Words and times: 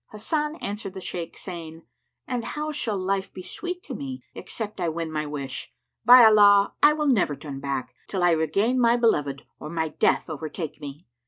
Hasan 0.09 0.55
answered 0.55 0.95
the 0.95 0.99
Shaykh, 0.99 1.37
saying, 1.37 1.83
"And 2.25 2.43
how 2.43 2.71
shall 2.71 2.97
life 2.97 3.31
be 3.31 3.43
sweet 3.43 3.83
to 3.83 3.93
me, 3.93 4.23
except 4.33 4.81
I 4.81 4.89
win 4.89 5.11
my 5.11 5.27
wish? 5.27 5.71
By 6.05 6.23
Allah, 6.25 6.73
I 6.81 6.91
will 6.93 7.05
never 7.05 7.35
turn 7.35 7.59
back, 7.59 7.93
till 8.07 8.23
I 8.23 8.31
regain 8.31 8.79
my 8.79 8.97
beloved 8.97 9.43
or 9.59 9.69
my 9.69 9.89
death 9.89 10.27
overtake 10.27 10.81
me!" 10.81 11.05